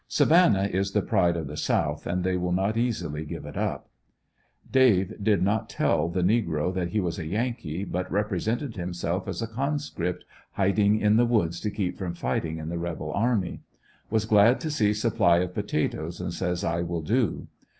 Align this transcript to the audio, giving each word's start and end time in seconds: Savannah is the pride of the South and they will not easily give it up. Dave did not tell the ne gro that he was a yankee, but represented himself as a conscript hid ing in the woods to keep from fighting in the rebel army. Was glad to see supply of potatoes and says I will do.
Savannah 0.07 0.63
is 0.63 0.93
the 0.93 1.03
pride 1.03 1.37
of 1.37 1.45
the 1.45 1.55
South 1.55 2.07
and 2.07 2.23
they 2.23 2.35
will 2.35 2.51
not 2.51 2.75
easily 2.75 3.23
give 3.23 3.45
it 3.45 3.55
up. 3.55 3.87
Dave 4.71 5.13
did 5.23 5.43
not 5.43 5.69
tell 5.69 6.09
the 6.09 6.23
ne 6.23 6.41
gro 6.41 6.71
that 6.71 6.87
he 6.89 6.99
was 6.99 7.19
a 7.19 7.27
yankee, 7.27 7.85
but 7.85 8.11
represented 8.11 8.75
himself 8.75 9.27
as 9.27 9.43
a 9.43 9.47
conscript 9.47 10.25
hid 10.57 10.79
ing 10.79 10.99
in 10.99 11.17
the 11.17 11.25
woods 11.27 11.59
to 11.59 11.69
keep 11.69 11.99
from 11.99 12.15
fighting 12.15 12.57
in 12.57 12.69
the 12.69 12.79
rebel 12.79 13.11
army. 13.13 13.61
Was 14.09 14.25
glad 14.25 14.59
to 14.61 14.71
see 14.71 14.91
supply 14.91 15.37
of 15.37 15.53
potatoes 15.53 16.19
and 16.19 16.33
says 16.33 16.63
I 16.63 16.81
will 16.81 17.03
do. 17.03 17.47